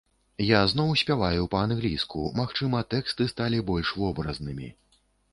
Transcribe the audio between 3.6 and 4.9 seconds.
больш вобразнымі.